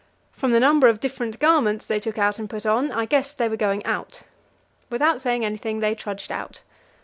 [0.31, 3.47] From the number of different garments they took out and put on, I guessed they
[3.47, 4.23] were going out.
[4.89, 6.61] Without saying anything, they trudged out.